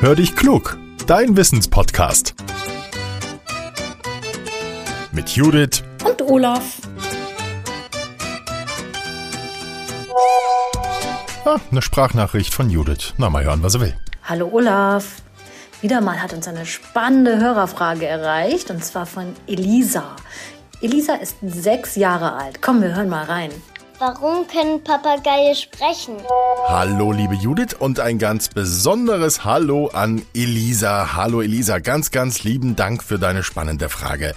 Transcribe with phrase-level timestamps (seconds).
[0.00, 2.36] Hör dich klug, dein Wissenspodcast.
[5.10, 6.76] Mit Judith und Olaf.
[11.44, 13.14] Ah, eine Sprachnachricht von Judith.
[13.16, 13.96] Na, mal hören, was er will.
[14.22, 15.16] Hallo Olaf.
[15.80, 20.14] Wieder mal hat uns eine spannende Hörerfrage erreicht und zwar von Elisa.
[20.80, 22.62] Elisa ist sechs Jahre alt.
[22.62, 23.50] Komm, wir hören mal rein.
[24.00, 26.14] Warum können Papageien sprechen?
[26.68, 31.16] Hallo, liebe Judith und ein ganz besonderes Hallo an Elisa.
[31.16, 31.80] Hallo, Elisa.
[31.80, 34.34] Ganz, ganz lieben Dank für deine spannende Frage.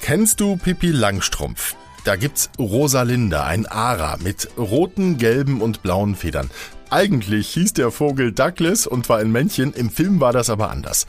[0.00, 1.76] Kennst du Pippi Langstrumpf?
[2.04, 6.50] Da gibt's Rosalinda, ein Ara mit roten, gelben und blauen Federn.
[6.88, 11.06] Eigentlich hieß der Vogel Douglas und war ein Männchen, im Film war das aber anders.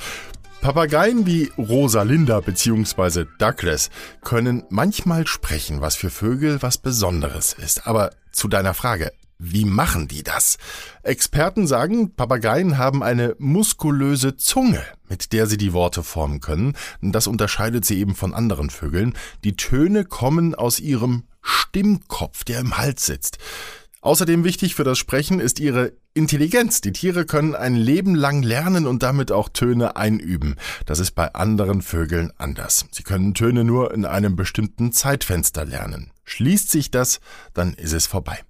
[0.63, 3.25] Papageien wie Rosalinda bzw.
[3.37, 3.89] Douglas
[4.23, 7.85] können manchmal sprechen, was für Vögel was Besonderes ist.
[7.85, 10.57] Aber zu deiner Frage, wie machen die das?
[11.03, 16.77] Experten sagen, Papageien haben eine muskulöse Zunge, mit der sie die Worte formen können.
[17.01, 19.15] Das unterscheidet sie eben von anderen Vögeln.
[19.43, 23.37] Die Töne kommen aus ihrem Stimmkopf, der im Hals sitzt.
[24.03, 26.81] Außerdem wichtig für das Sprechen ist ihre Intelligenz.
[26.81, 30.57] Die Tiere können ein Leben lang lernen und damit auch Töne einüben.
[30.85, 32.85] Das ist bei anderen Vögeln anders.
[32.91, 36.11] Sie können Töne nur in einem bestimmten Zeitfenster lernen.
[36.25, 37.21] Schließt sich das,
[37.53, 38.41] dann ist es vorbei.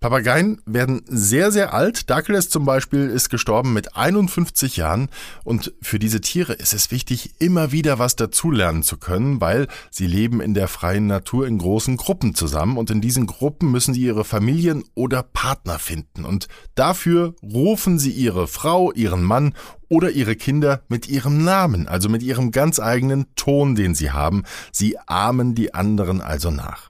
[0.00, 2.08] Papageien werden sehr, sehr alt.
[2.08, 5.10] Douglas zum Beispiel ist gestorben mit 51 Jahren.
[5.44, 10.06] Und für diese Tiere ist es wichtig, immer wieder was dazulernen zu können, weil sie
[10.06, 12.78] leben in der freien Natur in großen Gruppen zusammen.
[12.78, 16.24] Und in diesen Gruppen müssen sie ihre Familien oder Partner finden.
[16.24, 19.52] Und dafür rufen sie ihre Frau, ihren Mann
[19.90, 24.44] oder ihre Kinder mit ihrem Namen, also mit ihrem ganz eigenen Ton, den sie haben.
[24.72, 26.89] Sie ahmen die anderen also nach.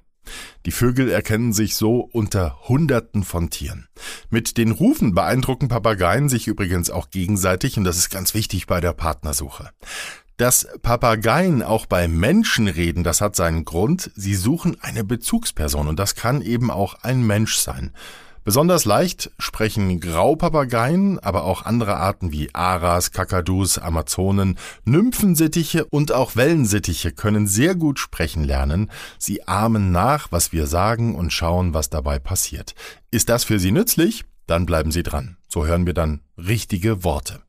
[0.66, 3.88] Die Vögel erkennen sich so unter Hunderten von Tieren.
[4.28, 8.80] Mit den Rufen beeindrucken Papageien sich übrigens auch gegenseitig und das ist ganz wichtig bei
[8.80, 9.70] der Partnersuche.
[10.36, 14.10] Dass Papageien auch bei Menschen reden, das hat seinen Grund.
[14.14, 17.92] Sie suchen eine Bezugsperson und das kann eben auch ein Mensch sein.
[18.42, 26.36] Besonders leicht sprechen Graupapageien, aber auch andere Arten wie Aras, Kakadus, Amazonen, Nymphensittiche und auch
[26.36, 28.90] Wellensittiche können sehr gut sprechen lernen.
[29.18, 32.74] Sie ahmen nach, was wir sagen und schauen, was dabei passiert.
[33.10, 34.24] Ist das für Sie nützlich?
[34.46, 35.36] Dann bleiben Sie dran.
[35.46, 37.42] So hören wir dann richtige Worte.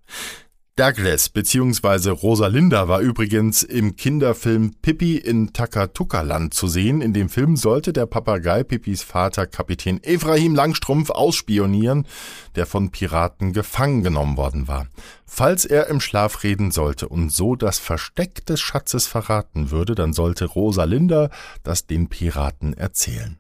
[0.82, 2.10] Douglas bzw.
[2.10, 7.02] Rosalinda war übrigens im Kinderfilm Pippi in Takatuka-Land zu sehen.
[7.02, 12.08] In dem Film sollte der Papagei Pippis Vater Kapitän Ephraim Langstrumpf ausspionieren,
[12.56, 14.88] der von Piraten gefangen genommen worden war.
[15.28, 20.14] Falls er im Schlaf reden sollte und so das Versteck des Schatzes verraten würde, dann
[20.14, 21.30] sollte Rosalinda
[21.62, 23.38] das den Piraten erzählen.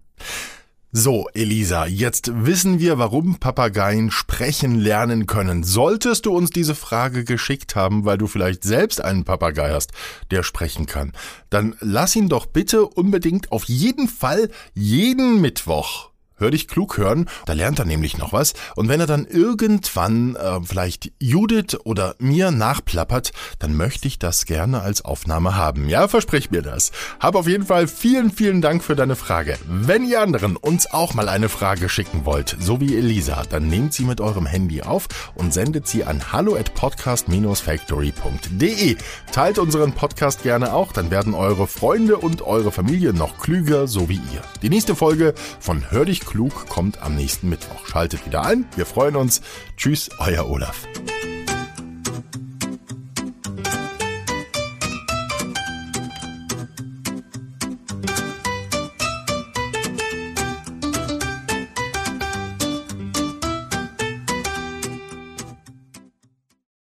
[0.93, 5.63] So, Elisa, jetzt wissen wir, warum Papageien sprechen lernen können.
[5.63, 9.93] Solltest du uns diese Frage geschickt haben, weil du vielleicht selbst einen Papagei hast,
[10.31, 11.13] der sprechen kann,
[11.49, 16.10] dann lass ihn doch bitte unbedingt auf jeden Fall jeden Mittwoch
[16.41, 18.55] Hör dich klug hören, da lernt er nämlich noch was.
[18.75, 24.47] Und wenn er dann irgendwann äh, vielleicht Judith oder mir nachplappert, dann möchte ich das
[24.47, 25.87] gerne als Aufnahme haben.
[25.87, 26.91] Ja, versprich mir das.
[27.19, 29.55] Hab auf jeden Fall vielen, vielen Dank für deine Frage.
[29.67, 33.93] Wenn ihr anderen uns auch mal eine Frage schicken wollt, so wie Elisa, dann nehmt
[33.93, 38.97] sie mit eurem Handy auf und sendet sie an hallo at podcast-factory.de.
[39.31, 44.09] Teilt unseren Podcast gerne auch, dann werden eure Freunde und eure Familie noch klüger, so
[44.09, 44.41] wie ihr.
[44.63, 47.85] Die nächste Folge von Hör dich klug kommt am nächsten Mittwoch.
[47.85, 48.65] Schaltet wieder ein.
[48.77, 49.41] Wir freuen uns.
[49.75, 50.87] Tschüss, euer Olaf.